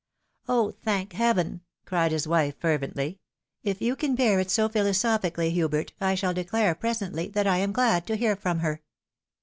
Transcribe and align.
"Oh, 0.49 0.71
thank 0.81 1.13
Heaven!" 1.13 1.61
cried 1.85 2.11
his 2.11 2.27
wife, 2.27 2.57
fervently. 2.59 3.19
"Ifyouoan 3.63 4.15
bear 4.15 4.39
it 4.39 4.49
so 4.49 4.67
philosophically, 4.67 5.51
Hubert, 5.51 5.93
I 6.01 6.15
shall 6.15 6.33
declare 6.33 6.73
presently 6.73 7.27
that 7.27 7.45
I 7.45 7.57
am 7.59 7.71
glad 7.71 8.07
to 8.07 8.15
hear 8.17 8.35
from 8.35 8.61
her." 8.61 8.81